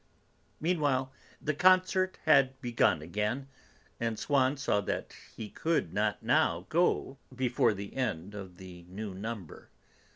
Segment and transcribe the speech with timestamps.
[0.59, 3.49] Meanwhile the concert had begun again,
[3.99, 9.13] and Swann saw that he could not now go before the end of the new
[9.13, 9.69] number.